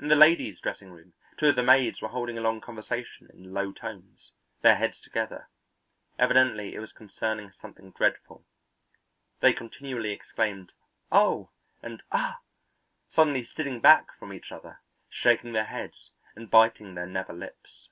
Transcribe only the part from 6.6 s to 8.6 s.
it was concerning something dreadful.